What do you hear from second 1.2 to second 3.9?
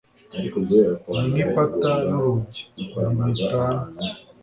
nk'ipata n'urugi, ntibitana.